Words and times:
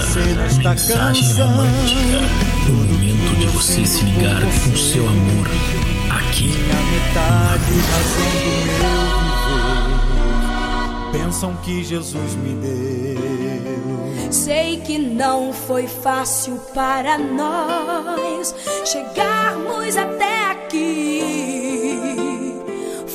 Romântica. 0.00 0.70
Mensagem 0.70 1.32
romântica. 1.34 2.18
O 2.68 2.72
momento 2.72 3.36
de 3.38 3.46
você 3.46 3.86
se 3.86 4.04
ligar 4.04 4.42
com 4.42 4.76
seu 4.76 5.06
amor 5.06 5.48
aqui. 6.10 6.48
metade 6.48 7.72
razão 7.92 8.30
do 8.42 8.50
meu 8.66 8.96
viver. 11.12 11.24
Pensam 11.24 11.56
que 11.56 11.84
Jesus 11.84 12.34
me 12.36 12.54
deu. 12.54 14.32
Sei 14.32 14.80
que 14.80 14.98
não 14.98 15.52
foi 15.52 15.86
fácil 15.86 16.60
para 16.74 17.16
nós 17.16 18.54
chegarmos 18.84 19.96
até 19.96 20.50
aqui. 20.50 21.22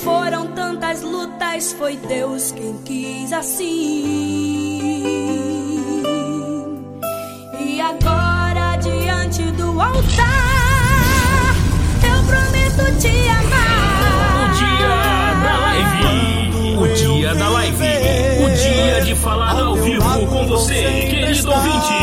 Foram 0.03 0.47
tantas 0.53 1.01
lutas, 1.01 1.73
foi 1.73 1.97
Deus 1.97 2.51
quem 2.51 2.77
quis 2.83 3.31
assim. 3.33 4.90
Agora, 7.91 8.77
diante 8.77 9.43
do 9.51 9.81
altar, 9.81 11.55
eu 12.03 12.23
prometo 12.23 12.97
te 12.99 13.27
amar. 13.27 14.45
O 14.45 14.53
dia 14.57 15.35
da 15.43 15.57
live. 15.57 16.77
O 16.77 16.87
dia 16.93 17.35
da 17.35 17.49
live. 17.49 17.91
O 18.43 18.49
dia 18.49 19.01
de 19.01 19.15
falar 19.15 19.59
ao 19.59 19.75
vivo 19.75 20.27
com 20.27 20.47
você, 20.47 20.83
querido 21.09 21.51
ouvinte. 21.51 21.93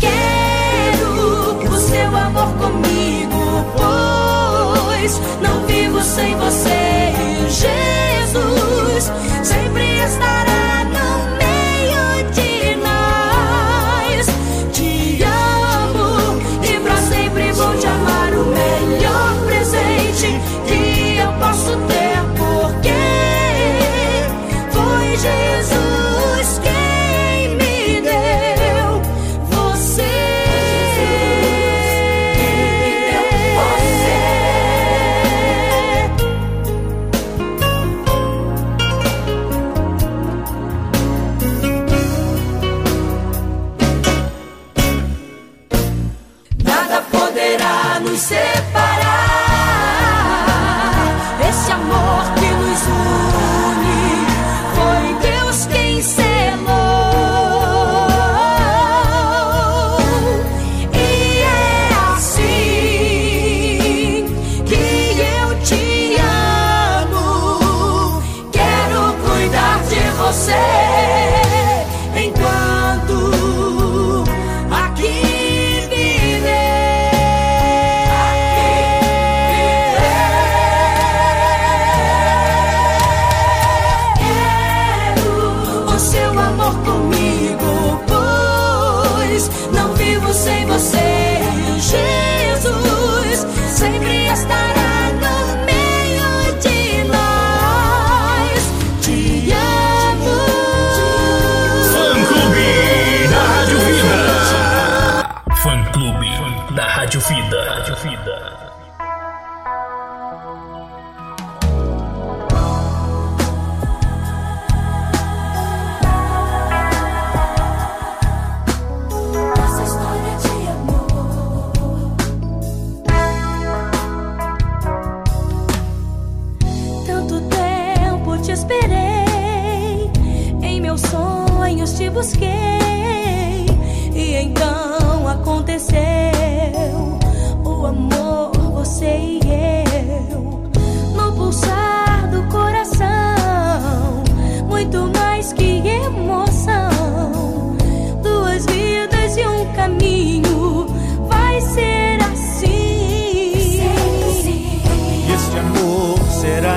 Quero 0.00 1.68
o 1.68 1.78
seu 1.78 2.16
amor 2.16 2.52
comigo, 2.54 3.64
pois 3.76 5.20
não 5.42 5.66
vivo 5.66 6.00
sem 6.02 6.36
você. 6.36 7.12
E 7.20 7.48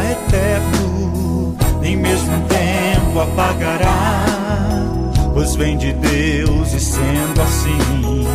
eterno, 0.04 1.56
nem 1.82 1.96
mesmo 1.98 2.38
o 2.38 2.42
tempo 2.48 3.20
apagará. 3.20 4.26
Pois 5.34 5.56
vem 5.56 5.78
de 5.78 5.94
Deus 5.94 6.74
e 6.74 6.80
sendo 6.80 7.42
assim, 7.42 8.26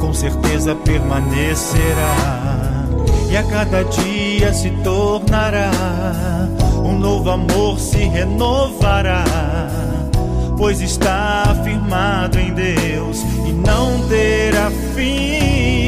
com 0.00 0.12
certeza 0.12 0.74
permanecerá. 0.74 2.16
e 3.30 3.36
a 3.36 3.42
cada 3.44 3.84
dia 3.84 4.52
se 4.52 4.70
tornará. 4.82 5.70
Um 6.84 6.98
novo 6.98 7.30
amor 7.30 7.78
se 7.78 7.98
renovará, 7.98 9.24
pois 10.56 10.80
está 10.80 11.54
firmado 11.62 12.38
em 12.38 12.52
Deus 12.54 13.22
e 13.46 13.52
não 13.52 14.08
terá 14.08 14.70
fim. 14.94 15.87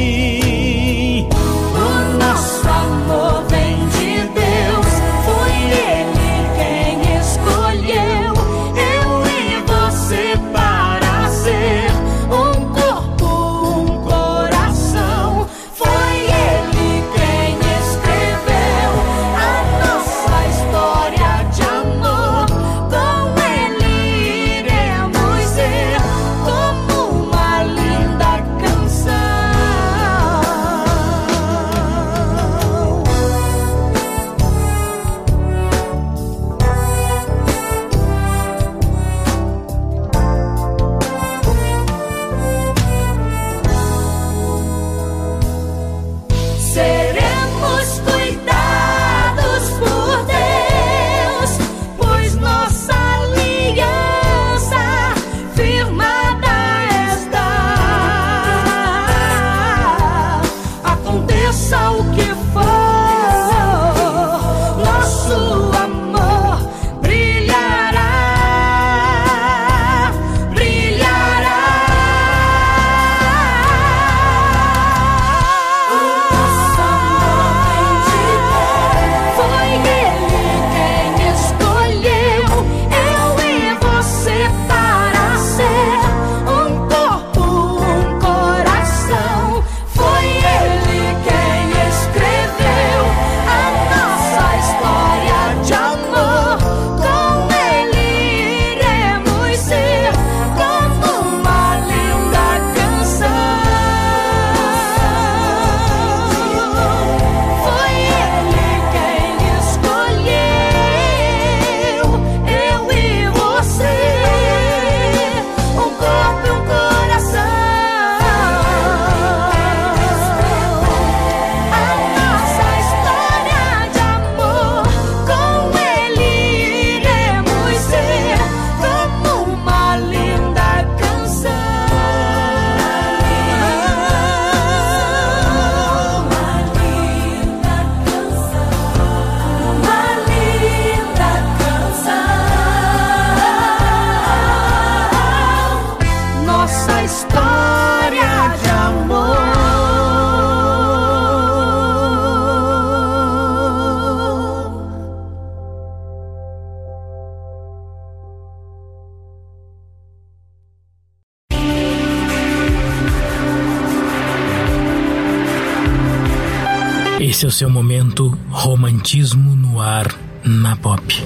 Esse 167.21 167.45
é 167.45 167.49
o 167.49 167.53
seu 167.53 167.69
momento 167.69 168.35
romantismo 168.49 169.55
no 169.55 169.79
ar 169.79 170.07
na 170.43 170.75
pop. 170.75 171.23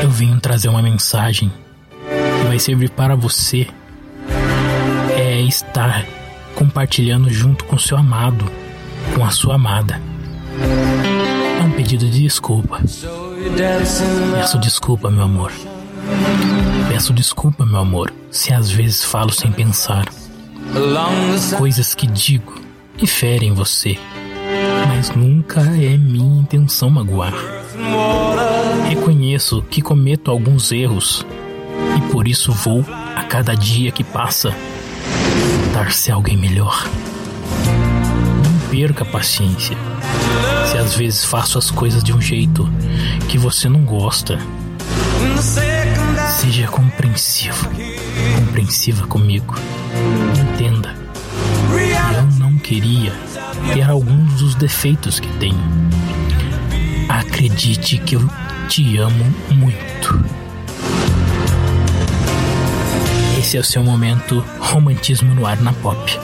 Eu 0.00 0.08
vim 0.08 0.38
trazer 0.38 0.68
uma 0.68 0.80
mensagem 0.80 1.52
que 1.98 2.46
vai 2.46 2.60
servir 2.60 2.90
para 2.90 3.16
você 3.16 3.66
é 5.10 5.40
estar 5.40 6.06
compartilhando 6.54 7.28
junto 7.30 7.64
com 7.64 7.76
seu 7.76 7.96
amado, 7.96 8.48
com 9.16 9.24
a 9.24 9.30
sua 9.32 9.56
amada. 9.56 10.00
É 11.58 11.64
um 11.64 11.72
pedido 11.72 12.08
de 12.08 12.22
desculpa. 12.22 12.80
Peço 14.36 14.58
desculpa, 14.60 15.10
meu 15.10 15.24
amor. 15.24 15.50
Peço 16.88 17.12
desculpa, 17.12 17.66
meu 17.66 17.80
amor, 17.80 18.14
se 18.30 18.54
às 18.54 18.70
vezes 18.70 19.02
falo 19.02 19.32
sem 19.32 19.50
pensar. 19.50 20.04
Coisas 21.58 21.92
que 21.92 22.06
digo 22.06 22.54
e 23.02 23.04
ferem 23.04 23.52
você 23.52 23.98
mas 24.86 25.10
nunca 25.10 25.60
é 25.60 25.96
minha 25.96 26.40
intenção 26.40 26.88
magoar. 26.90 27.34
Reconheço 28.88 29.62
que 29.70 29.82
cometo 29.82 30.30
alguns 30.30 30.72
erros 30.72 31.26
e 31.96 32.00
por 32.10 32.26
isso 32.28 32.52
vou, 32.52 32.84
a 33.16 33.22
cada 33.24 33.54
dia 33.54 33.90
que 33.90 34.04
passa, 34.04 34.54
dar-se 35.72 36.10
alguém 36.10 36.36
melhor. 36.36 36.88
Não 38.44 38.68
perca 38.70 39.04
a 39.04 39.06
paciência. 39.06 39.76
Se 40.66 40.78
às 40.78 40.94
vezes 40.94 41.24
faço 41.24 41.58
as 41.58 41.70
coisas 41.70 42.02
de 42.02 42.12
um 42.12 42.20
jeito 42.20 42.68
que 43.28 43.36
você 43.36 43.68
não 43.68 43.84
gosta, 43.84 44.38
seja 46.40 46.66
compreensivo, 46.68 47.68
compreensiva 48.38 49.06
comigo. 49.06 49.54
Entenda. 50.54 50.94
Eu 52.16 52.38
não 52.38 52.58
queria 52.58 53.12
ter 53.72 53.88
alguns 53.88 54.34
dos 54.34 54.54
defeitos 54.54 55.18
que 55.18 55.28
tenho. 55.38 55.58
Acredite 57.08 57.98
que 57.98 58.16
eu 58.16 58.30
te 58.68 58.98
amo 58.98 59.24
muito. 59.50 60.24
Esse 63.38 63.56
é 63.56 63.60
o 63.60 63.64
seu 63.64 63.82
momento 63.82 64.44
romantismo 64.58 65.34
no 65.34 65.46
ar 65.46 65.60
na 65.60 65.72
pop. 65.72 66.18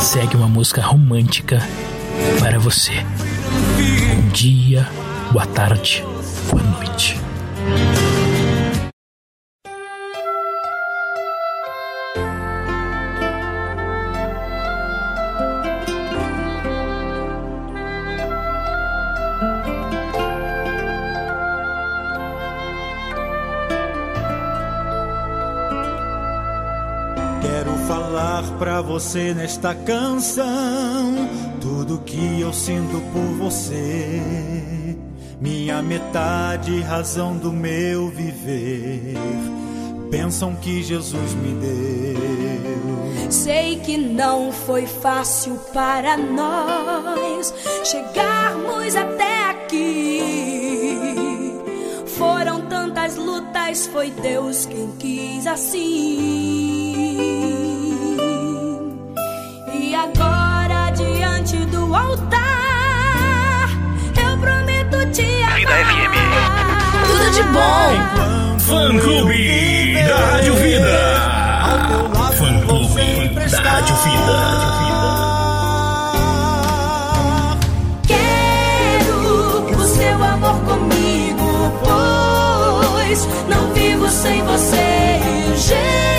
Segue 0.00 0.36
uma 0.36 0.48
música 0.48 0.82
romântica 0.82 1.62
para 2.38 2.58
você. 2.58 2.92
Bom 4.14 4.28
dia, 4.32 4.88
boa 5.30 5.46
tarde, 5.46 6.04
boa 6.50 6.62
noite. 6.62 7.20
Falar 28.32 28.58
pra 28.58 28.80
você 28.80 29.34
nesta 29.34 29.74
canção 29.74 31.28
tudo 31.60 31.98
que 31.98 32.40
eu 32.40 32.52
sinto 32.52 33.00
por 33.12 33.36
você. 33.36 34.22
Minha 35.40 35.82
metade, 35.82 36.80
razão 36.80 37.36
do 37.36 37.52
meu 37.52 38.08
viver. 38.08 39.14
Pensam 40.10 40.54
que 40.54 40.82
Jesus 40.82 41.34
me 41.34 41.52
deu. 41.54 43.30
Sei 43.30 43.76
que 43.80 43.98
não 43.98 44.50
foi 44.52 44.86
fácil 44.86 45.56
para 45.72 46.16
nós 46.16 47.52
chegarmos 47.84 48.96
até 48.96 49.50
aqui. 49.50 50.20
Foram 52.06 52.62
tantas 52.62 53.16
lutas, 53.16 53.86
foi 53.88 54.10
Deus 54.10 54.66
quem 54.66 54.90
quis 54.98 55.46
assim. 55.46 56.81
Altar, 61.94 63.68
eu 64.16 64.38
prometo 64.38 65.06
te 65.12 65.42
amar. 65.42 65.56
Vida 65.58 65.72
FM. 65.72 66.14
Tudo 67.06 67.30
de 67.30 67.42
bom. 67.44 68.58
Fã 68.58 68.98
Clube 68.98 69.94
da 70.06 70.16
Rádio 70.16 70.54
Vida. 70.56 70.98
Fã 72.38 72.60
Clube 72.66 73.28
da 73.50 73.60
Rádio 73.60 73.96
Vida. 73.96 74.36
Quero 78.06 79.76
o 79.76 79.84
seu 79.84 80.24
amor 80.24 80.58
comigo, 80.64 81.72
pois 81.84 83.28
não 83.48 83.72
vivo 83.74 84.08
sem 84.08 84.42
você. 84.44 85.20
E 85.56 86.11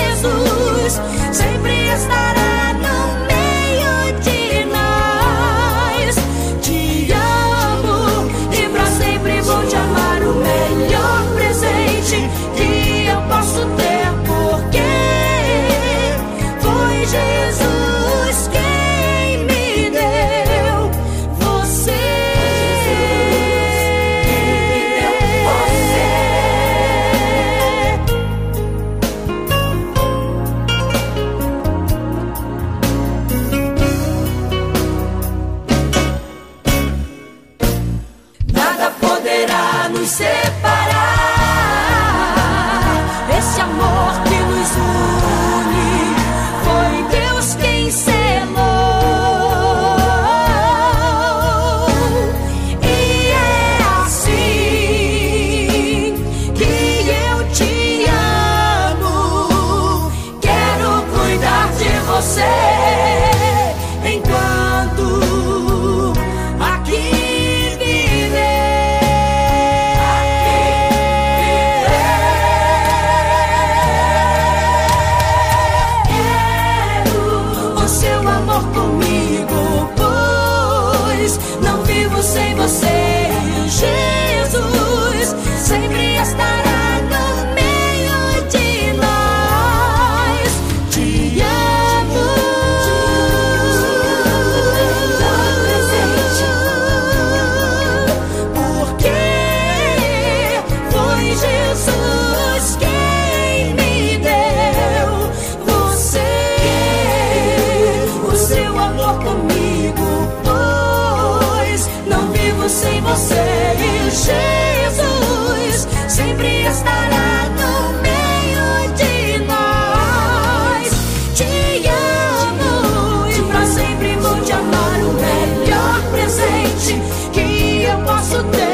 que 127.32 127.82
eu 127.84 127.98
posso 128.04 128.42
ter, 128.44 128.73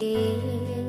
Nos 0.00 0.81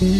Existe 0.00 0.14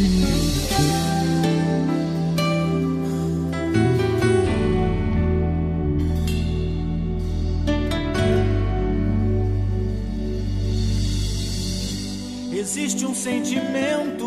um 13.06 13.14
sentimento 13.14 14.26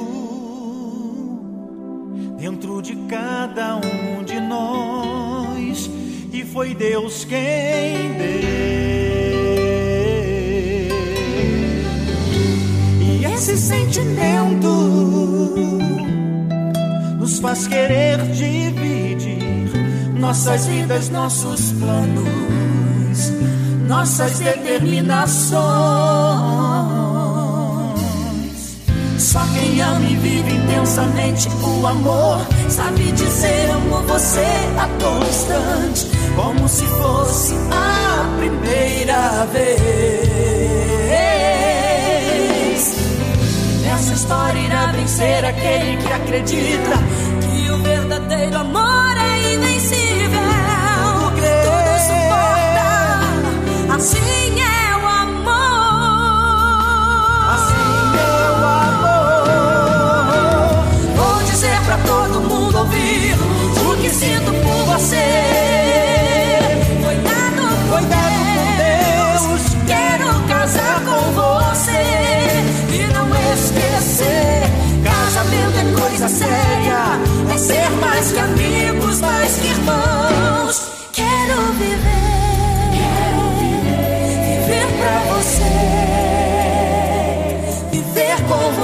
dentro 2.39 2.81
de 2.81 2.95
cada 3.09 3.75
um 3.75 4.23
de 4.23 4.39
nós, 4.39 5.89
e 6.31 6.45
foi 6.45 6.73
Deus 6.73 7.25
quem 7.25 8.13
deu. 8.17 8.31
E 13.01 13.25
esse 13.25 13.57
sentimento 13.57 14.10
mas 17.51 17.67
querer 17.67 18.17
dividir 18.31 19.69
nossas 20.17 20.67
vidas, 20.67 21.09
nossos 21.09 21.73
planos, 21.73 23.33
nossas 23.89 24.39
determinações. 24.39 25.59
Só 29.17 29.41
quem 29.53 29.81
ama 29.81 30.09
e 30.09 30.15
vive 30.15 30.55
intensamente 30.55 31.49
o 31.61 31.85
amor 31.87 32.39
sabe 32.69 33.11
dizer 33.11 33.69
amo 33.71 34.01
você 34.07 34.47
a 34.77 34.87
todo 34.97 35.27
instante, 35.27 36.07
como 36.37 36.69
se 36.69 36.85
fosse 36.85 37.53
a 37.69 38.33
primeira 38.37 39.45
vez. 39.51 39.71
Nessa 43.83 44.13
história 44.13 44.57
irá 44.57 44.85
vencer 44.93 45.43
aquele 45.43 45.97
que 45.97 46.13
acredita 46.13 47.20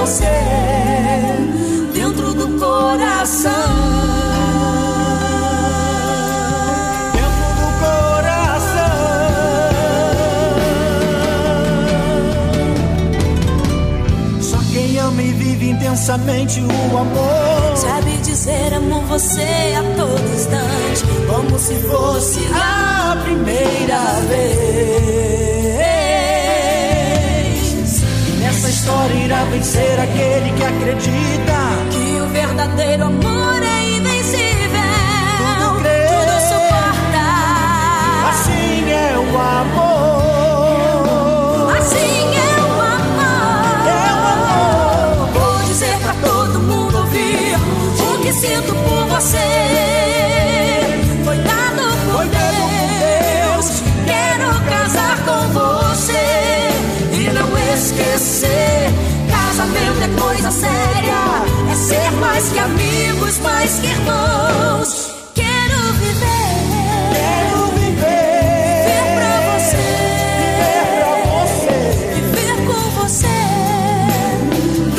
você 0.08 0.24
dentro 1.92 2.32
do 2.32 2.58
coração. 2.58 3.52
Dentro 7.12 7.48
do 7.60 7.68
coração. 7.84 8.94
Só 14.40 14.56
quem 14.72 14.98
ama 14.98 15.22
e 15.22 15.32
vive 15.32 15.70
intensamente 15.70 16.60
o 16.62 16.96
amor. 16.96 17.76
Sabe 17.76 18.16
dizer 18.22 18.72
amo 18.74 19.02
você 19.02 19.74
a 19.76 19.82
todo 19.94 20.34
instante, 20.34 21.04
como 21.28 21.58
se 21.58 21.74
fosse 21.80 22.40
a 22.54 23.14
primeira 23.24 24.00
vez. 24.26 25.57
História 28.88 29.14
irá 29.22 29.44
vencer 29.44 30.00
aquele 30.00 30.50
que 30.52 30.64
acredita. 30.64 31.58
Que 31.90 32.20
o 32.22 32.26
verdadeiro 32.28 33.04
amor 33.04 33.62
é 33.62 33.96
invencível. 33.98 34.80
Tudo 35.36 35.78
crê. 35.82 36.06
Tudo 36.06 36.40
suporta. 36.48 37.26
Assim 38.30 38.90
é 38.90 39.12
o 39.18 39.28
amor. 39.60 40.56
Assim 41.76 42.17
ser 61.88 62.10
mais 62.20 62.50
que 62.50 62.58
amigos, 62.58 63.38
mais 63.38 63.78
que 63.78 63.86
irmãos. 63.86 65.10
Quero 65.34 65.92
viver. 65.94 66.52
Quero 67.16 67.60
viver. 67.78 68.84
Viver 68.84 69.06
pra 69.16 69.34
você. 69.48 69.88
Viver 70.44 70.84
pra 70.98 71.14
você. 71.38 71.78
Viver 72.14 72.56
com 72.66 72.82
você 73.00 73.38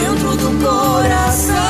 dentro 0.01 0.29
do 0.35 0.49
coração. 0.65 1.69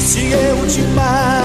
Se 0.00 0.22
eu 0.32 0.66
te 0.66 0.82
magoar, 0.96 1.39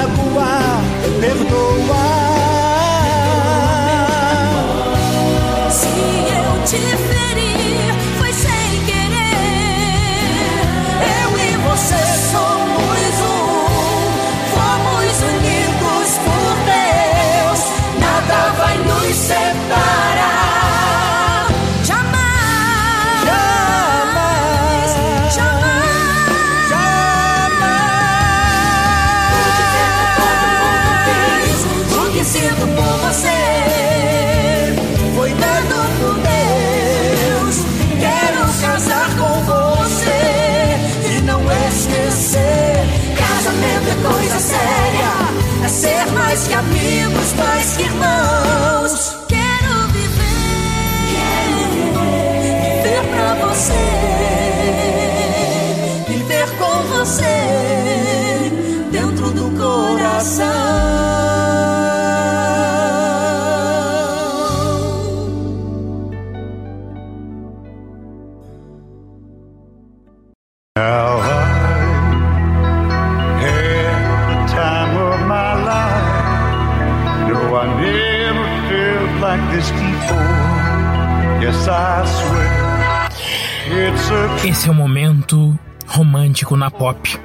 Esse 84.66 84.72
é 84.72 84.74
o 84.74 84.76
momento 84.76 85.60
romântico 85.86 86.58
na 86.58 86.72
pop. 86.72 87.20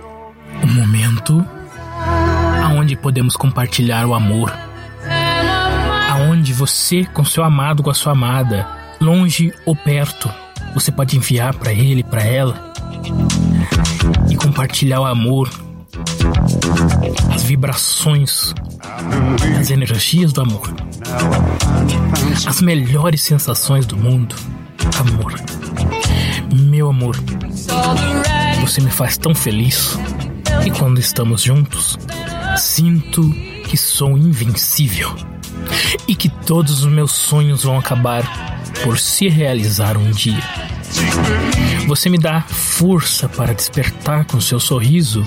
O 0.63 0.67
momento 0.67 1.43
aonde 2.63 2.95
podemos 2.95 3.35
compartilhar 3.35 4.05
o 4.05 4.13
amor. 4.13 4.53
Aonde 6.11 6.53
você 6.53 7.07
com 7.07 7.25
seu 7.25 7.43
amado, 7.43 7.83
com 7.83 7.89
a 7.89 7.95
sua 7.95 8.13
amada, 8.13 8.69
longe 9.01 9.55
ou 9.65 9.75
perto, 9.75 10.31
você 10.75 10.93
pode 10.93 11.17
enviar 11.17 11.55
para 11.55 11.73
ele, 11.73 12.05
para 12.05 12.23
ela 12.23 12.75
e 14.29 14.37
compartilhar 14.37 15.01
o 15.01 15.07
amor, 15.07 15.49
as 17.35 17.43
vibrações, 17.43 18.53
as 19.59 19.71
energias 19.71 20.31
do 20.31 20.43
amor, 20.43 20.75
as 22.47 22.61
melhores 22.61 23.23
sensações 23.23 23.87
do 23.87 23.97
mundo. 23.97 24.37
Amor, 24.99 25.33
meu 26.55 26.89
amor, 26.89 27.17
você 28.61 28.81
me 28.81 28.91
faz 28.91 29.17
tão 29.17 29.35
feliz. 29.35 29.99
E 30.65 30.71
quando 30.71 30.99
estamos 30.99 31.43
juntos, 31.43 31.99
sinto 32.57 33.33
que 33.69 33.77
sou 33.77 34.17
invencível 34.19 35.15
e 36.07 36.15
que 36.15 36.29
todos 36.29 36.85
os 36.85 36.93
meus 36.93 37.13
sonhos 37.13 37.65
vão 37.65 37.79
acabar 37.79 38.25
por 38.83 38.99
se 38.99 39.29
realizar 39.29 39.97
um 39.97 40.11
dia. 40.11 40.43
Você 41.87 42.09
me 42.09 42.19
dá 42.19 42.43
força 42.43 43.29
para 43.29 43.55
despertar 43.55 44.25
com 44.25 44.41
seu 44.41 44.61
sorriso 44.61 45.25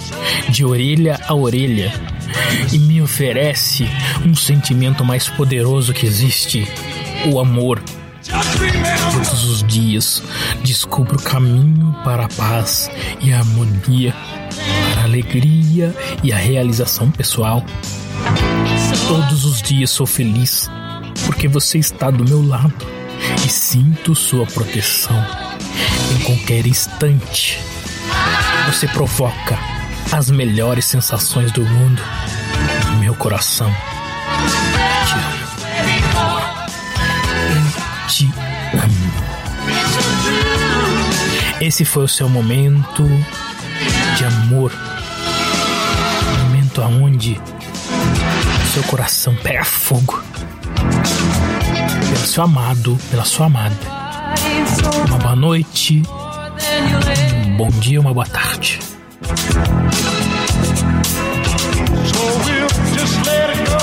de 0.49 0.65
orelha 0.65 1.19
a 1.27 1.33
orelha 1.33 1.91
e 2.71 2.79
me 2.79 3.01
oferece 3.01 3.87
um 4.25 4.35
sentimento 4.35 5.03
mais 5.03 5.29
poderoso 5.29 5.93
que 5.93 6.05
existe: 6.05 6.67
o 7.31 7.39
amor. 7.39 7.81
Todos 9.11 9.43
os 9.43 9.63
dias 9.63 10.23
descubro 10.63 11.17
o 11.17 11.21
caminho 11.21 11.93
para 12.03 12.25
a 12.25 12.29
paz 12.29 12.89
e 13.21 13.33
a 13.33 13.39
harmonia, 13.39 14.13
para 14.93 15.01
a 15.01 15.03
alegria 15.05 15.93
e 16.23 16.31
a 16.31 16.37
realização 16.37 17.11
pessoal. 17.11 17.63
Todos 19.07 19.43
os 19.45 19.61
dias 19.61 19.89
sou 19.89 20.05
feliz 20.05 20.69
porque 21.25 21.47
você 21.47 21.77
está 21.77 22.09
do 22.09 22.23
meu 22.23 22.45
lado 22.45 22.85
e 23.45 23.49
sinto 23.49 24.15
sua 24.15 24.45
proteção 24.45 25.25
em 26.15 26.23
qualquer 26.23 26.65
instante. 26.65 27.59
Você 28.67 28.87
provoca 28.87 29.59
as 30.11 30.29
melhores 30.29 30.85
sensações 30.85 31.51
do 31.51 31.61
mundo 31.61 32.01
no 32.91 32.97
meu 32.99 33.15
coração. 33.15 33.73
Te 38.07 38.29
amo. 38.73 39.13
Esse 41.61 41.85
foi 41.85 42.03
o 42.03 42.07
seu 42.07 42.27
momento 42.27 43.03
de 44.17 44.25
amor. 44.25 44.71
Momento 46.43 46.81
aonde 46.81 47.39
seu 48.73 48.83
coração 48.83 49.35
pega 49.35 49.63
fogo 49.63 50.21
pelo 52.09 52.25
seu 52.25 52.43
amado, 52.43 52.97
pela 53.09 53.23
sua 53.25 53.45
amada. 53.45 53.75
Uma 55.07 55.17
boa 55.17 55.35
noite, 55.35 56.03
um 57.45 57.57
bom 57.57 57.69
dia, 57.69 57.99
uma 57.99 58.13
boa 58.13 58.25
tarde. 58.25 58.79
So 62.05 62.21
we'll 62.45 62.69
just 62.93 63.25
let 63.25 63.49
it 63.49 63.69
go. 63.69 63.82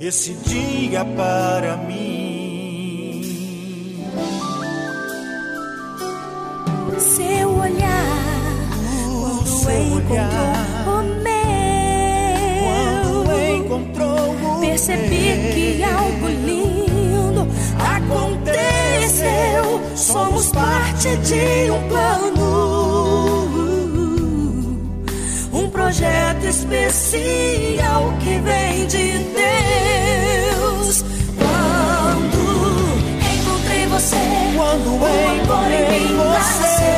Esse 0.00 0.34
dia 0.34 1.04
para 1.04 1.76
mim. 1.76 3.22
Seu 6.98 7.56
olhar, 7.56 8.58
quando 9.20 9.46
seu 9.46 9.70
encontrou 9.70 9.92
olhar, 9.92 10.88
o 10.88 11.02
meu, 11.22 13.24
Quando 13.24 13.56
encontrou 13.56 14.34
o 14.34 14.60
percebi 14.62 15.06
meu, 15.06 15.52
que 15.54 15.84
algo 15.84 16.26
lindo 16.26 17.46
aconteceu. 17.78 19.80
Somos 19.94 20.50
parte 20.50 21.16
de 21.18 21.70
um 21.70 21.88
plano, 21.88 22.37
projeto 25.88 26.44
especial 26.44 28.12
que 28.20 28.38
vem 28.40 28.86
de 28.88 29.24
Deus. 29.32 31.02
Quando 31.38 32.40
encontrei 33.32 33.86
você, 33.86 34.16
Quando 34.54 34.86
o 34.86 34.96
amor 34.96 35.08
em 35.30 35.40
encontrei 35.40 35.88
mim 35.88 36.14
você, 36.14 36.96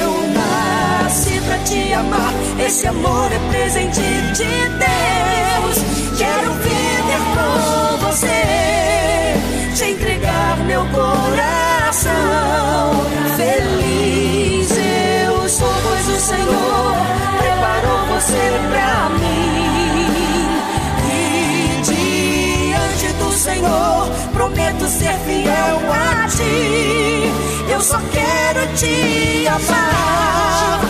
eu 0.00 0.12
nasci 0.32 1.38
pra 1.42 1.58
te 1.58 1.92
amar. 1.92 2.32
Esse 2.64 2.86
amor 2.86 3.30
é 3.30 3.38
presente 3.50 4.00
de 4.00 4.68
Deus. 4.78 5.19
Fiel 25.42 25.92
a 25.92 26.26
ti. 26.28 27.72
Eu 27.72 27.80
só 27.80 27.98
quero 28.12 28.66
te 28.74 29.46
amar 29.46 30.89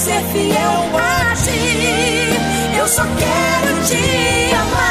ser 0.00 0.22
fiel 0.32 0.96
a 0.96 1.34
ti. 1.34 2.78
Eu 2.78 2.88
só 2.88 3.02
quero 3.02 3.84
te 3.86 4.54
amar 4.54 4.89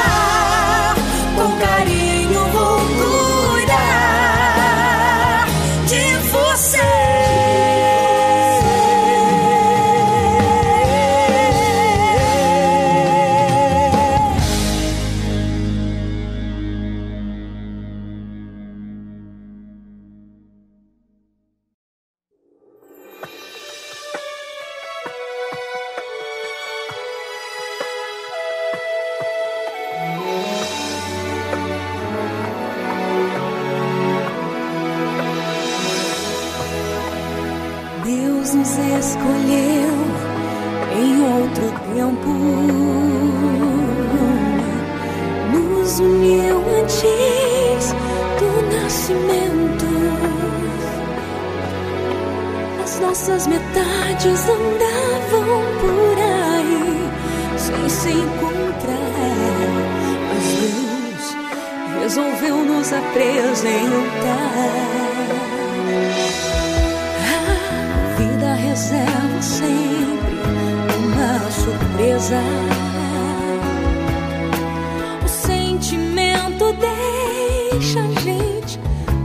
deixa 76.73 77.99
a 77.99 78.21
gente 78.21 78.79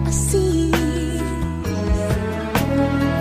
assim. 0.06 0.70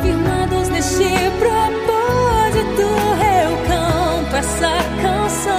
Firmados 0.01 0.69
neste 0.69 1.09
propósito, 1.39 2.81
eu 3.41 3.57
canto 3.67 4.35
essa 4.35 4.77
canção. 5.01 5.53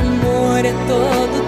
Amor 0.00 0.64
é 0.64 0.72
todo 0.88 1.41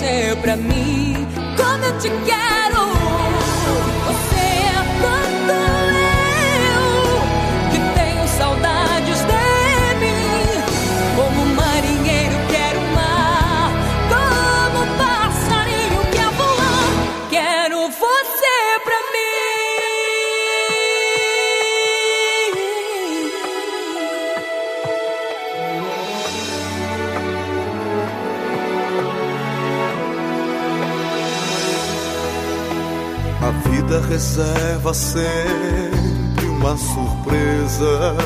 você 0.00 0.34
pra 0.40 0.56
mim. 0.56 1.26
Como 1.56 1.84
eu 1.84 1.98
te 1.98 2.08
quero. 2.24 2.49
Reserva 34.00 34.92
sempre 34.94 36.46
uma 36.46 36.76
surpresa. 36.76 38.16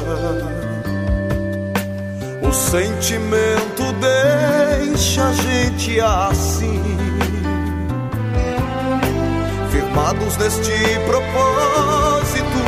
O 2.42 2.52
sentimento 2.52 3.92
deixa 4.00 5.28
a 5.28 5.32
gente 5.32 6.00
assim. 6.00 6.82
Firmados 9.70 10.36
neste 10.36 10.72
propósito, 11.06 12.60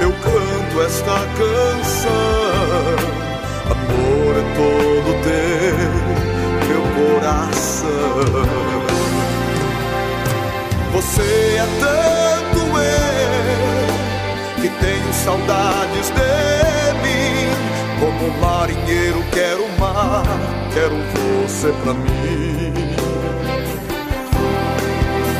eu 0.00 0.12
canto 0.12 0.82
esta 0.82 1.18
canção. 1.38 2.12
Amor 3.70 4.36
é 4.36 4.44
todo 4.56 5.10
teu, 5.24 6.68
meu 6.68 6.82
coração. 7.20 8.81
Você 11.02 11.56
é 11.58 11.66
tanto 11.80 12.60
eu 12.78 14.62
que 14.62 14.68
tenho 14.68 15.12
saudades 15.12 16.06
de 16.10 16.92
mim. 17.02 17.50
Como 17.98 18.30
marinheiro 18.40 19.22
quero 19.32 19.64
o 19.64 19.80
mar, 19.80 20.22
quero 20.72 20.96
você 21.12 21.72
pra 21.82 21.94
mim. 21.94 22.72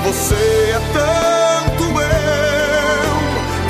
Você 0.04 0.34
é 0.34 0.80
tanto 0.92 1.84
eu 2.00 3.12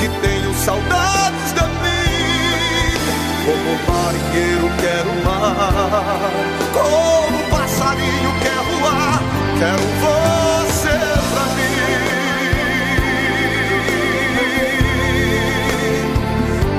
que 0.01 0.09
tenho 0.27 0.55
saudades 0.55 1.53
de 1.53 1.63
mim. 1.83 2.97
Como 3.45 3.71
marinheiro 3.93 4.71
quero 4.81 5.11
o 5.11 5.25
mar, 5.25 6.31
como 6.73 7.39
passarinho 7.51 8.33
quer 8.41 8.81
voar, 8.81 9.23
quero 9.59 9.83
você 10.01 10.42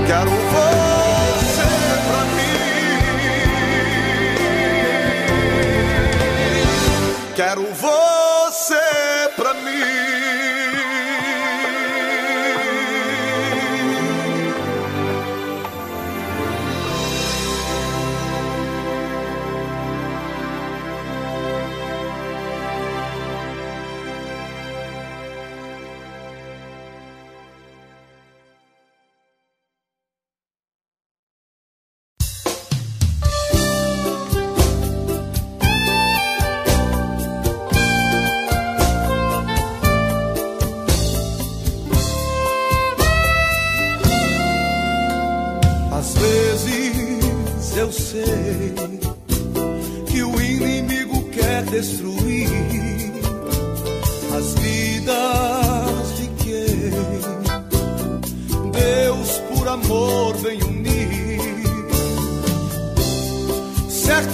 Quero 0.06 0.30
você 0.30 1.68
pra 2.08 2.22
mim. 2.36 2.54
Quero 7.36 7.64
você 7.74 8.03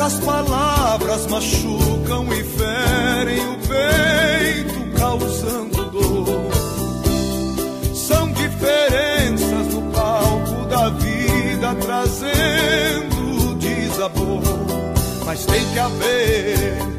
Certas 0.09 0.19
palavras 0.25 1.27
machucam 1.27 2.25
e 2.33 2.43
ferem 2.43 3.39
o 3.47 3.57
peito 3.67 4.97
causando 4.97 5.85
dor. 5.91 6.49
São 7.93 8.31
diferenças 8.31 9.73
no 9.73 9.83
palco 9.91 10.65
da 10.67 10.89
vida 10.89 11.75
trazendo 11.79 13.55
desabor. 13.59 14.41
Mas 15.25 15.45
tem 15.45 15.63
que 15.73 15.79
haver 15.79 16.98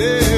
que 0.00 0.29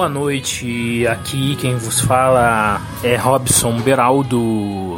boa 0.00 0.08
noite. 0.08 1.06
Aqui 1.06 1.54
quem 1.56 1.76
vos 1.76 2.00
fala 2.00 2.80
é 3.04 3.16
Robson 3.16 3.78
Beraldo. 3.80 4.96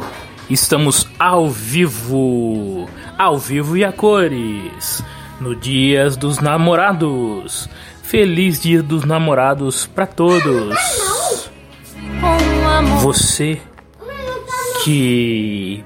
Estamos 0.49 1.05
ao 1.19 1.49
vivo, 1.49 2.87
ao 3.17 3.37
vivo 3.37 3.75
e 3.75 3.83
a 3.83 3.91
cores, 3.91 5.03
no 5.41 5.53
Dias 5.57 6.15
dos 6.15 6.39
Namorados. 6.39 7.67
Feliz 8.01 8.61
Dia 8.61 8.81
dos 8.81 9.03
Namorados 9.03 9.85
para 9.85 10.07
todos. 10.07 10.73
Você 13.01 13.61
que 14.85 15.83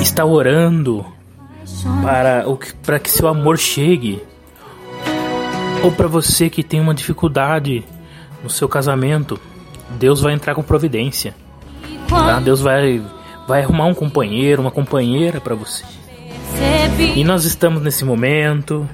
está 0.00 0.24
orando 0.24 1.04
para 2.02 2.46
para 2.82 2.98
que 2.98 3.10
seu 3.10 3.28
amor 3.28 3.58
chegue, 3.58 4.22
ou 5.82 5.92
para 5.92 6.08
você 6.08 6.48
que 6.48 6.62
tem 6.62 6.80
uma 6.80 6.94
dificuldade 6.94 7.84
no 8.42 8.50
seu 8.50 8.68
casamento, 8.68 9.38
Deus 9.98 10.20
vai 10.20 10.32
entrar 10.32 10.54
com 10.54 10.62
providência. 10.62 11.34
Tá? 12.08 12.40
Deus 12.40 12.60
vai 12.60 13.02
vai 13.46 13.62
arrumar 13.62 13.86
um 13.86 13.94
companheiro, 13.94 14.62
uma 14.62 14.70
companheira 14.70 15.40
para 15.40 15.54
você. 15.54 15.84
E 17.16 17.24
nós 17.24 17.44
estamos 17.44 17.82
nesse 17.82 18.04
momento, 18.04 18.88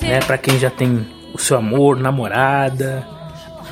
né, 0.00 0.20
para 0.20 0.38
quem 0.38 0.58
já 0.58 0.70
tem 0.70 1.06
o 1.34 1.38
seu 1.38 1.56
amor, 1.56 1.98
namorada, 1.98 3.06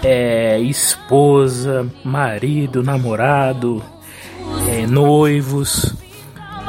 é, 0.02 0.58
esposa, 0.60 1.86
marido, 2.04 2.82
namorado, 2.82 3.82
é, 4.68 4.86
noivos, 4.86 5.94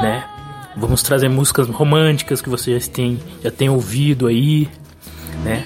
né? 0.01 0.25
Vamos 0.75 1.03
trazer 1.03 1.29
músicas 1.29 1.67
românticas 1.67 2.41
que 2.41 2.49
você 2.49 2.79
já 2.79 2.91
tem, 2.91 3.19
já 3.43 3.51
tem 3.51 3.69
ouvido 3.69 4.27
aí, 4.27 4.69
né? 5.43 5.65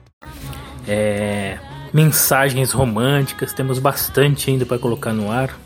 É, 0.87 1.57
mensagens 1.93 2.71
românticas, 2.71 3.53
temos 3.53 3.79
bastante 3.79 4.49
ainda 4.49 4.65
para 4.65 4.79
colocar 4.79 5.13
no 5.13 5.31
ar. 5.31 5.57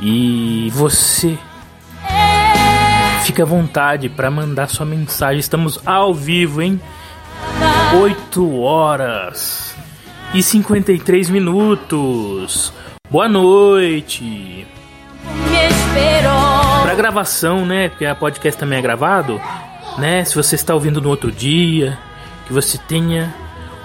E 0.00 0.70
você 0.74 1.38
fica 3.24 3.42
à 3.42 3.46
vontade 3.46 4.08
para 4.08 4.30
mandar 4.30 4.68
sua 4.68 4.84
mensagem. 4.84 5.40
Estamos 5.40 5.80
ao 5.86 6.14
vivo, 6.14 6.60
hein? 6.60 6.80
8 8.00 8.60
horas 8.60 9.74
e 10.34 10.42
53 10.42 11.30
minutos. 11.30 12.72
Boa 13.10 13.28
noite. 13.28 14.66
Pra 16.82 16.94
gravação, 16.94 17.64
né? 17.64 17.88
Porque 17.88 18.04
a 18.04 18.14
podcast 18.14 18.58
também 18.58 18.78
é 18.78 18.82
gravado, 18.82 19.40
né? 19.98 20.24
Se 20.24 20.34
você 20.34 20.54
está 20.54 20.74
ouvindo 20.74 21.00
no 21.00 21.08
outro 21.08 21.30
dia, 21.30 21.98
que 22.46 22.52
você 22.52 22.78
tenha 22.78 23.34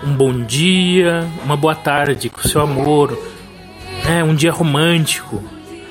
um 0.04 0.14
bom 0.14 0.44
dia, 0.44 1.28
uma 1.44 1.56
boa 1.56 1.76
tarde 1.76 2.30
com 2.30 2.42
seu 2.42 2.62
amor, 2.62 3.18
né? 4.04 4.24
Um 4.24 4.36
dia 4.36 4.52
romântico, 4.52 5.44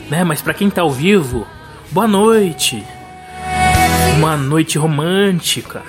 né? 0.08 0.24
Mas 0.24 0.42
para 0.42 0.54
quem 0.54 0.68
tá 0.68 0.82
ao 0.82 0.90
vivo, 0.90 1.46
boa 1.90 2.08
noite. 2.08 2.84
Uma 4.16 4.36
noite 4.36 4.76
romântica. 4.78 5.82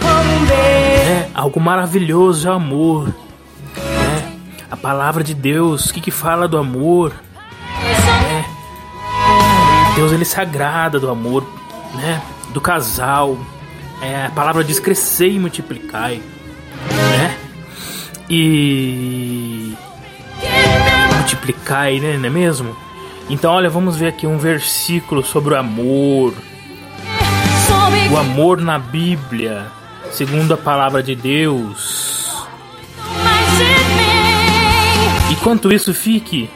É, 0.00 1.28
algo 1.34 1.60
maravilhoso 1.60 2.46
é 2.46 2.50
o 2.50 2.54
amor. 2.54 3.08
Né? 3.74 4.32
A 4.70 4.76
palavra 4.76 5.24
de 5.24 5.34
Deus, 5.34 5.86
o 5.86 5.94
que, 5.94 6.00
que 6.00 6.10
fala 6.10 6.46
do 6.46 6.58
amor? 6.58 7.12
É, 7.82 8.44
Deus 9.96 10.12
ele 10.12 10.24
se 10.24 10.38
agrada 10.38 11.00
do 11.00 11.08
amor, 11.10 11.44
né? 11.94 12.22
Do 12.52 12.60
casal. 12.60 13.38
É, 14.00 14.26
a 14.26 14.30
palavra 14.30 14.62
diz 14.62 14.78
crescer 14.78 15.28
e 15.28 15.38
multiplicai, 15.38 16.20
né? 16.90 17.36
E 18.28 19.74
multiplicai, 21.16 21.98
né? 21.98 22.16
Não 22.18 22.26
é 22.26 22.30
mesmo? 22.30 22.76
Então, 23.28 23.52
olha, 23.52 23.68
vamos 23.68 23.96
ver 23.96 24.08
aqui 24.08 24.26
um 24.26 24.38
versículo 24.38 25.24
sobre 25.24 25.54
o 25.54 25.56
amor. 25.56 26.34
O 28.12 28.16
amor 28.16 28.60
na 28.60 28.78
Bíblia, 28.78 29.66
segundo 30.12 30.54
a 30.54 30.56
palavra 30.56 31.02
de 31.02 31.14
Deus. 31.16 32.46
Enquanto 35.30 35.72
isso, 35.72 35.92
fique 35.92 36.48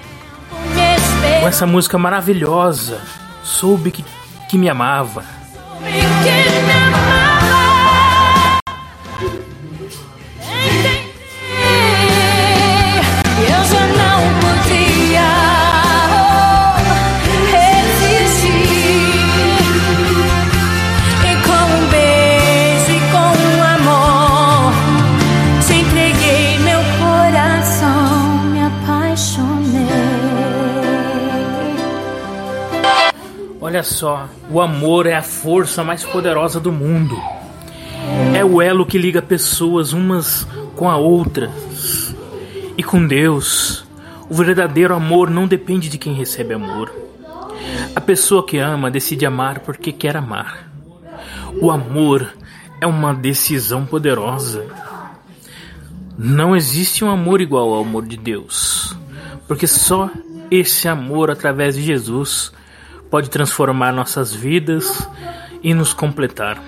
com 1.41 1.49
essa 1.49 1.67
música 1.67 1.99
maravilhosa. 1.99 3.01
Soube 3.43 3.91
que, 3.91 4.05
que 4.49 4.57
me 4.57 4.69
amava. 4.69 5.25
Olha 33.81 33.85
só, 33.89 34.29
o 34.51 34.61
amor 34.61 35.07
é 35.07 35.15
a 35.15 35.23
força 35.23 35.83
mais 35.83 36.05
poderosa 36.05 36.61
do 36.61 36.71
mundo. 36.71 37.19
É 38.37 38.45
o 38.45 38.61
elo 38.61 38.85
que 38.85 38.99
liga 38.99 39.23
pessoas 39.23 39.95
umas 39.95 40.47
com 40.77 40.91
a 40.91 40.99
outras. 40.99 42.15
E 42.77 42.83
com 42.83 43.07
Deus, 43.07 43.87
o 44.29 44.35
verdadeiro 44.35 44.95
amor 44.95 45.31
não 45.31 45.49
depende 45.49 45.89
de 45.89 45.97
quem 45.97 46.13
recebe 46.13 46.53
amor. 46.53 46.93
A 47.97 48.03
pessoa 48.03 48.45
que 48.45 48.59
ama 48.59 48.91
decide 48.91 49.25
amar 49.25 49.61
porque 49.61 49.93
quer 49.93 50.15
amar. 50.15 50.71
O 51.59 51.71
amor 51.71 52.35
é 52.83 52.87
uma 52.87 53.15
decisão 53.15 53.87
poderosa. 53.87 54.67
Não 56.19 56.55
existe 56.55 57.03
um 57.03 57.11
amor 57.11 57.41
igual 57.41 57.73
ao 57.73 57.81
amor 57.81 58.05
de 58.05 58.19
Deus, 58.19 58.95
porque 59.49 59.67
só 59.67 60.11
esse 60.51 60.87
amor 60.87 61.31
através 61.31 61.77
de 61.77 61.83
Jesus 61.83 62.53
pode 63.11 63.29
transformar 63.29 63.93
nossas 63.93 64.33
vidas 64.35 65.09
e 65.63 65.75
nos 65.75 65.93
completar. 65.93 66.63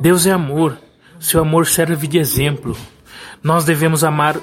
Deus 0.00 0.26
é 0.26 0.30
amor, 0.30 0.78
seu 1.18 1.40
amor 1.40 1.66
serve 1.66 2.06
de 2.06 2.18
exemplo. 2.18 2.76
Nós 3.42 3.64
devemos 3.64 4.04
amar 4.04 4.36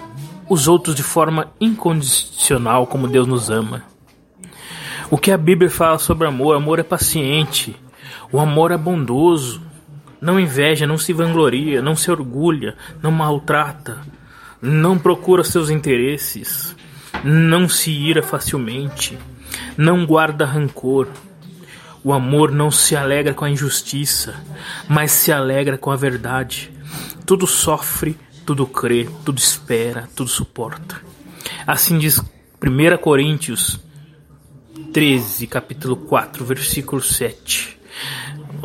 os 0.49 0.67
outros 0.67 0.95
de 0.95 1.03
forma 1.03 1.51
incondicional, 1.59 2.85
como 2.85 3.07
Deus 3.07 3.27
nos 3.27 3.49
ama. 3.49 3.83
O 5.09 5.17
que 5.17 5.31
a 5.31 5.37
Bíblia 5.37 5.69
fala 5.69 5.97
sobre 5.97 6.27
amor? 6.27 6.55
Amor 6.55 6.79
é 6.79 6.83
paciente, 6.83 7.75
o 8.31 8.39
amor 8.39 8.71
é 8.71 8.77
bondoso, 8.77 9.61
não 10.21 10.39
inveja, 10.39 10.85
não 10.85 10.97
se 10.97 11.13
vangloria, 11.13 11.81
não 11.81 11.95
se 11.95 12.11
orgulha, 12.11 12.75
não 13.01 13.11
maltrata, 13.11 13.99
não 14.61 14.97
procura 14.97 15.43
seus 15.43 15.69
interesses, 15.69 16.75
não 17.23 17.69
se 17.69 17.91
ira 17.91 18.21
facilmente, 18.21 19.17
não 19.77 20.05
guarda 20.05 20.45
rancor. 20.45 21.07
O 22.03 22.13
amor 22.13 22.51
não 22.51 22.71
se 22.71 22.95
alegra 22.95 23.33
com 23.33 23.45
a 23.45 23.49
injustiça, 23.49 24.35
mas 24.87 25.11
se 25.11 25.31
alegra 25.31 25.77
com 25.77 25.91
a 25.91 25.95
verdade. 25.95 26.71
Tudo 27.25 27.45
sofre, 27.45 28.17
tudo 28.45 28.65
crê, 28.65 29.07
tudo 29.25 29.37
espera, 29.37 30.09
tudo 30.15 30.29
suporta. 30.29 31.01
Assim 31.67 31.97
diz 31.97 32.19
1 32.19 32.97
Coríntios 32.97 33.79
13, 34.93 35.45
capítulo 35.45 35.95
4, 35.95 36.43
versículo 36.43 37.01
7. 37.01 37.77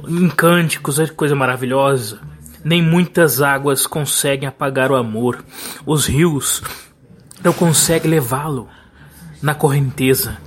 Em 0.09 0.29
cânticos 0.29 0.99
é 0.99 1.07
coisa 1.07 1.35
maravilhosa. 1.35 2.21
Nem 2.65 2.81
muitas 2.81 3.43
águas 3.43 3.87
conseguem 3.87 4.49
apagar 4.49 4.91
o 4.91 4.97
amor. 4.97 5.45
Os 5.85 6.07
rios 6.07 6.63
não 7.43 7.53
conseguem 7.53 8.11
levá-lo 8.11 8.69
na 9.43 9.55
correnteza. 9.55 10.39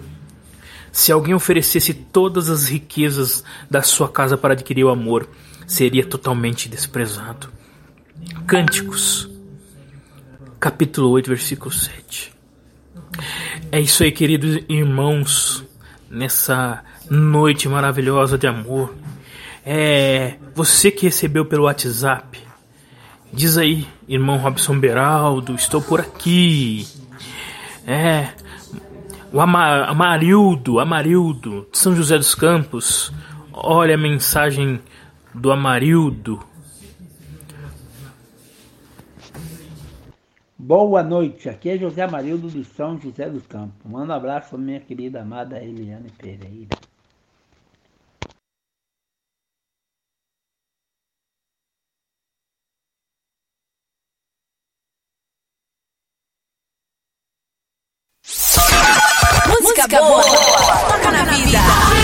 Se 0.97 1.11
alguém 1.11 1.35
oferecesse 1.35 1.93
todas 1.93 2.49
as 2.49 2.69
riquezas 2.69 3.43
da 3.69 3.83
sua 3.83 4.09
casa 4.09 4.35
para 4.35 4.53
adquirir 4.53 4.83
o 4.83 4.89
amor, 4.89 5.29
seria 5.67 6.03
totalmente 6.03 6.67
desprezado. 6.67 7.49
Cânticos, 8.47 9.29
capítulo 10.59 11.11
8, 11.11 11.29
versículo 11.29 11.71
7. 11.71 12.33
É 13.71 13.79
isso 13.79 14.01
aí, 14.01 14.11
queridos 14.11 14.63
irmãos, 14.67 15.63
nessa 16.09 16.83
noite 17.07 17.69
maravilhosa 17.69 18.35
de 18.35 18.47
amor. 18.47 18.95
É 19.63 20.37
você 20.55 20.89
que 20.89 21.05
recebeu 21.05 21.45
pelo 21.45 21.65
WhatsApp. 21.65 22.39
Diz 23.31 23.55
aí, 23.55 23.87
irmão 24.07 24.37
Robson 24.37 24.79
Beraldo, 24.79 25.53
estou 25.53 25.79
por 25.79 26.01
aqui. 26.01 26.87
É, 27.85 28.29
o 29.31 29.41
Ama 29.41 29.85
Amarildo, 29.85 30.79
Amarildo, 30.79 31.67
de 31.71 31.77
São 31.77 31.95
José 31.95 32.17
dos 32.17 32.33
Campos. 32.33 33.11
Olha 33.51 33.95
a 33.95 33.97
mensagem 33.97 34.79
do 35.33 35.51
Amarildo. 35.51 36.39
Boa 40.57 41.03
noite, 41.03 41.49
aqui 41.49 41.69
é 41.69 41.77
José 41.77 42.01
Amarildo 42.01 42.49
de 42.49 42.63
São 42.63 42.99
José 42.99 43.29
dos 43.29 43.45
Campos. 43.45 43.89
Manda 43.89 44.13
um 44.13 44.17
abraço 44.17 44.49
para 44.49 44.57
minha 44.59 44.79
querida 44.79 45.21
amada 45.21 45.63
Eliane 45.63 46.09
Pereira. 46.17 46.86
Música 59.77 60.01
boa, 60.01 60.23
toca 60.23 61.11
na 61.11 61.23
vida. 61.25 61.96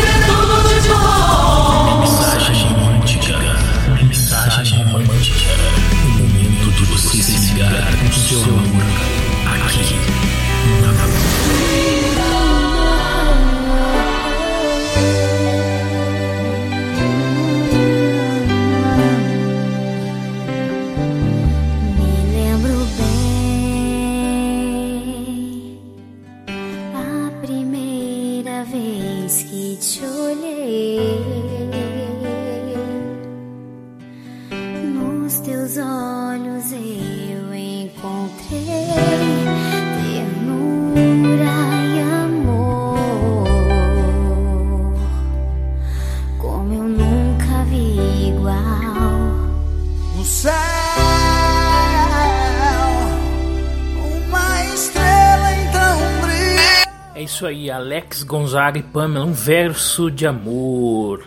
Alex 57.84 58.24
Gonzaga 58.24 58.80
e 58.80 58.82
Pamela, 58.82 59.26
um 59.26 59.34
verso 59.34 60.10
de 60.10 60.26
amor. 60.26 61.26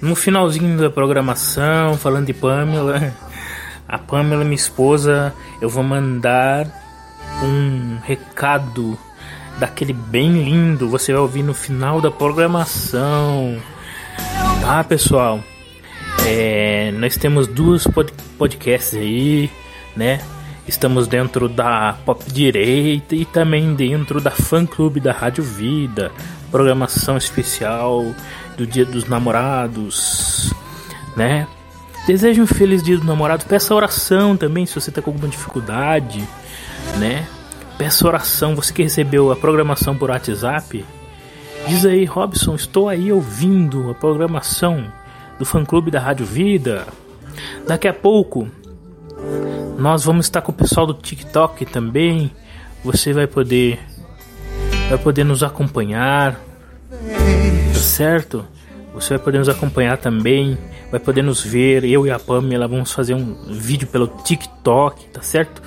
No 0.00 0.14
finalzinho 0.14 0.78
da 0.78 0.88
programação, 0.88 1.96
falando 1.96 2.26
de 2.26 2.32
Pamela, 2.32 3.12
a 3.88 3.98
Pamela, 3.98 4.44
minha 4.44 4.54
esposa, 4.54 5.34
eu 5.60 5.68
vou 5.68 5.82
mandar 5.82 6.68
um 7.42 7.98
recado 8.04 8.96
daquele 9.58 9.92
bem 9.92 10.44
lindo. 10.44 10.88
Você 10.88 11.12
vai 11.12 11.20
ouvir 11.20 11.42
no 11.42 11.52
final 11.52 12.00
da 12.00 12.08
programação. 12.10 13.60
Tá, 14.60 14.84
pessoal? 14.84 15.40
É, 16.24 16.92
nós 16.92 17.16
temos 17.16 17.48
duas 17.48 17.84
pod 17.84 18.12
podcasts 18.38 18.94
aí, 18.94 19.50
né? 19.96 20.20
Estamos 20.68 21.06
dentro 21.06 21.48
da 21.48 21.96
Pop 22.04 22.24
Direita 22.30 23.14
e 23.14 23.24
também 23.24 23.72
dentro 23.74 24.20
da 24.20 24.32
Fã 24.32 24.66
Clube 24.66 24.98
da 24.98 25.12
Rádio 25.12 25.44
Vida, 25.44 26.10
programação 26.50 27.16
especial 27.16 28.04
do 28.56 28.66
Dia 28.66 28.84
dos 28.84 29.06
Namorados, 29.06 30.52
né? 31.16 31.46
Desejo 32.04 32.42
um 32.42 32.46
feliz 32.46 32.82
Dia 32.82 32.98
do 32.98 33.04
Namorado. 33.04 33.44
Peça 33.46 33.74
oração 33.74 34.36
também 34.36 34.66
se 34.66 34.74
você 34.74 34.90
está 34.90 35.00
com 35.00 35.10
alguma 35.10 35.28
dificuldade, 35.28 36.26
né? 36.98 37.28
Peça 37.78 38.06
oração. 38.06 38.56
Você 38.56 38.72
que 38.72 38.82
recebeu 38.82 39.30
a 39.30 39.36
programação 39.36 39.96
por 39.96 40.10
WhatsApp, 40.10 40.84
diz 41.68 41.86
aí, 41.86 42.04
Robson, 42.04 42.56
estou 42.56 42.88
aí 42.88 43.12
ouvindo 43.12 43.88
a 43.88 43.94
programação 43.94 44.84
do 45.38 45.44
fã 45.44 45.64
clube 45.64 45.92
da 45.92 46.00
Rádio 46.00 46.26
Vida. 46.26 46.88
Daqui 47.68 47.86
a 47.86 47.94
pouco 47.94 48.48
nós 49.78 50.04
vamos 50.04 50.26
estar 50.26 50.40
com 50.40 50.52
o 50.52 50.54
pessoal 50.54 50.86
do 50.86 50.94
TikTok 50.94 51.66
também. 51.66 52.30
Você 52.84 53.12
vai 53.12 53.26
poder 53.26 53.78
vai 54.88 54.98
poder 54.98 55.24
nos 55.24 55.42
acompanhar. 55.42 56.40
Certo? 57.74 58.44
Você 58.94 59.10
vai 59.10 59.18
poder 59.18 59.38
nos 59.38 59.48
acompanhar 59.48 59.98
também, 59.98 60.56
vai 60.90 60.98
poder 60.98 61.22
nos 61.22 61.44
ver, 61.44 61.84
eu 61.84 62.06
e 62.06 62.10
a 62.10 62.18
Pamela 62.18 62.66
vamos 62.66 62.92
fazer 62.92 63.12
um 63.12 63.52
vídeo 63.52 63.86
pelo 63.86 64.06
TikTok, 64.06 65.08
tá 65.08 65.20
certo? 65.20 65.60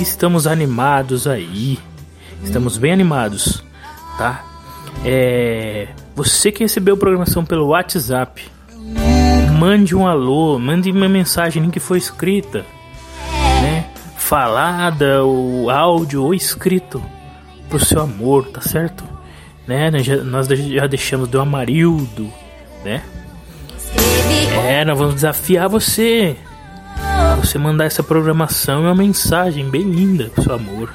Estamos 0.00 0.46
animados 0.46 1.28
aí. 1.28 1.78
Estamos 2.42 2.76
bem 2.76 2.92
animados, 2.92 3.62
tá? 4.18 4.44
É, 5.04 5.86
você 6.16 6.50
que 6.50 6.64
recebeu 6.64 6.94
a 6.94 6.98
programação 6.98 7.44
pelo 7.44 7.68
WhatsApp, 7.68 8.42
mande 9.56 9.94
um 9.94 10.06
alô, 10.06 10.58
mande 10.58 10.90
uma 10.90 11.08
mensagem 11.08 11.70
que 11.70 11.78
foi 11.78 11.98
escrita? 11.98 12.66
Falada, 14.24 15.22
o 15.22 15.68
áudio 15.68 16.24
ou 16.24 16.32
escrito 16.32 17.04
pro 17.68 17.78
seu 17.78 18.00
amor, 18.00 18.46
tá 18.46 18.62
certo? 18.62 19.04
Né? 19.66 19.90
Nós 20.24 20.46
já, 20.46 20.86
deixamos 20.86 21.28
do 21.28 21.38
Amarildo, 21.38 22.32
né? 22.82 23.02
É, 24.66 24.82
nós 24.82 24.98
vamos 24.98 25.16
desafiar 25.16 25.68
você. 25.68 26.38
Você 27.38 27.58
mandar 27.58 27.84
essa 27.84 28.02
programação 28.02 28.80
e 28.80 28.86
uma 28.86 28.94
mensagem 28.94 29.68
bem 29.68 29.82
linda 29.82 30.30
pro 30.30 30.42
seu 30.42 30.54
amor, 30.54 30.88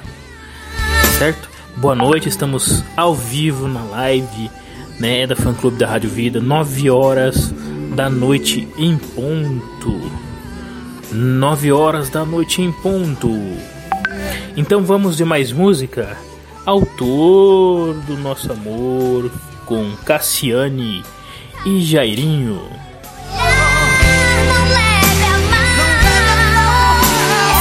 certo? 1.16 1.48
Boa 1.76 1.94
noite, 1.94 2.28
estamos 2.28 2.82
ao 2.96 3.14
vivo 3.14 3.68
na 3.68 3.84
live, 3.84 4.50
né, 4.98 5.24
da 5.28 5.36
Fã 5.36 5.54
Clube 5.54 5.78
da 5.78 5.86
Rádio 5.86 6.10
Vida, 6.10 6.40
9 6.40 6.90
horas 6.90 7.54
da 7.94 8.10
noite 8.10 8.66
em 8.76 8.98
ponto. 8.98 10.09
9 11.12 11.72
horas 11.72 12.08
da 12.08 12.24
noite 12.24 12.62
em 12.62 12.70
ponto. 12.70 13.30
Então 14.56 14.82
vamos 14.84 15.16
de 15.16 15.24
mais 15.24 15.52
música. 15.52 16.16
Autor 16.64 17.94
do 18.06 18.16
nosso 18.16 18.52
amor 18.52 19.30
com 19.66 19.96
Cassiane 20.04 21.02
e 21.66 21.80
Jairinho. 21.84 22.60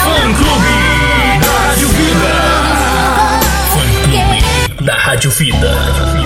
Fã 0.04 0.34
Clube 0.34 0.76
da 1.42 1.52
Rádio 1.52 1.90
Vida. 1.90 2.34
Fã 3.72 3.86
Clube 4.04 4.86
da 4.86 4.96
Rádio 4.96 5.32
Vida. 5.32 5.70
Rádio 5.74 6.12
Vida. 6.12 6.19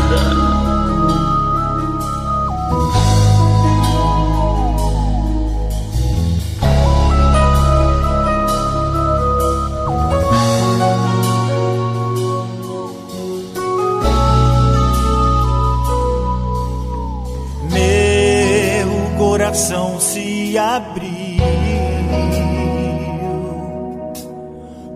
Coração 19.53 19.99
se 19.99 20.57
abriu 20.57 21.43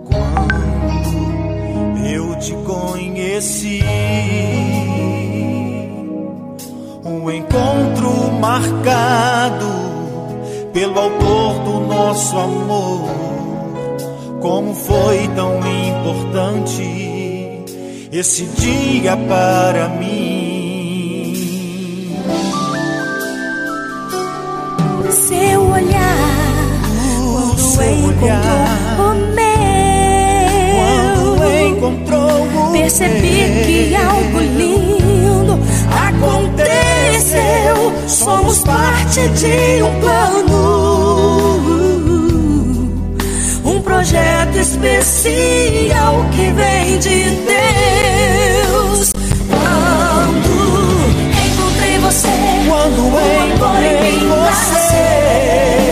quando 0.04 2.08
eu 2.08 2.36
te 2.40 2.54
conheci. 2.66 3.84
Um 7.06 7.30
encontro 7.30 8.32
marcado 8.42 9.68
pelo 10.74 11.02
autor 11.02 11.60
do 11.64 11.80
nosso 11.82 12.36
amor. 12.36 13.12
Como 14.42 14.74
foi 14.74 15.28
tão 15.36 15.60
importante 15.60 16.82
esse 18.12 18.46
dia 18.46 19.16
para 19.16 19.90
mim. 19.90 20.27
Encontrou 27.84 28.66
o 29.00 29.14
meu. 29.36 29.58
encontrou 31.70 32.42
o 32.44 32.72
Percebi 32.72 33.36
meu. 33.50 33.66
que 33.66 33.96
algo 33.96 34.40
lindo 34.40 35.60
aconteceu. 36.08 37.78
Somos 38.08 38.60
parte 38.60 39.28
de 39.30 39.84
um 39.84 40.00
plano, 40.00 40.58
um 43.66 43.82
projeto 43.82 44.58
especial 44.58 46.26
que 46.36 46.52
vem 46.52 46.98
de 47.00 47.24
Deus. 47.46 49.12
Quando 49.50 50.52
encontrei 51.46 51.98
você, 52.00 52.30
quando 52.68 53.00
encontrei 53.54 54.20
você, 54.28 55.08
eu 55.82 55.87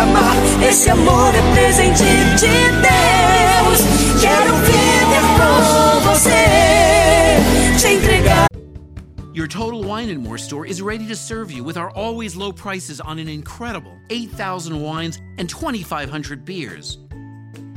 amar. 0.00 0.36
Esse 0.68 0.90
amor 0.90 1.34
é 1.34 1.54
presente 1.54 2.04
de 2.38 2.70
Deus. 2.80 4.20
Quero 4.20 4.54
viver 4.56 5.20
com 5.36 6.10
você. 6.10 6.70
Your 9.32 9.46
Total 9.46 9.82
Wine 9.82 10.10
and 10.10 10.18
More 10.18 10.36
store 10.36 10.66
is 10.66 10.82
ready 10.82 11.06
to 11.06 11.16
serve 11.16 11.50
you 11.50 11.64
with 11.64 11.78
our 11.78 11.90
always 11.92 12.36
low 12.36 12.52
prices 12.52 13.00
on 13.00 13.18
an 13.18 13.28
incredible 13.28 13.96
8,000 14.10 14.78
wines 14.78 15.18
and 15.38 15.48
2,500 15.48 16.44
beers. 16.44 16.98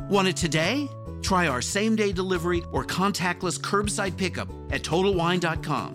Want 0.10 0.28
it 0.28 0.36
today? 0.36 0.90
Try 1.22 1.48
our 1.48 1.62
same 1.62 1.96
day 1.96 2.12
delivery 2.12 2.64
or 2.74 2.84
contactless 2.84 3.58
curbside 3.60 4.18
pickup 4.18 4.50
at 4.72 4.82
TotalWine.com. 4.82 5.94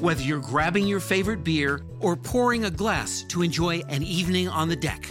Whether 0.00 0.22
you're 0.22 0.40
grabbing 0.40 0.86
your 0.86 1.00
favorite 1.00 1.44
beer 1.44 1.82
or 2.00 2.16
pouring 2.16 2.64
a 2.64 2.70
glass 2.70 3.22
to 3.28 3.42
enjoy 3.42 3.80
an 3.88 4.02
evening 4.02 4.48
on 4.48 4.68
the 4.68 4.76
deck, 4.76 5.10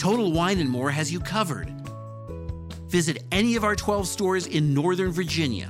Total 0.00 0.32
Wine 0.32 0.60
and 0.60 0.70
More 0.70 0.90
has 0.90 1.12
you 1.12 1.20
covered. 1.20 1.68
Visit 2.88 3.22
any 3.30 3.54
of 3.56 3.64
our 3.64 3.76
12 3.76 4.08
stores 4.08 4.46
in 4.46 4.72
Northern 4.72 5.12
Virginia 5.12 5.68